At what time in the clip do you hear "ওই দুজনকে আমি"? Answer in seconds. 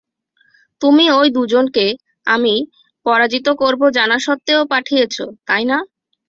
1.19-2.53